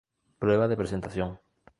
Prueba 0.41 0.67
de 0.67 0.77
presentación. 0.81 1.29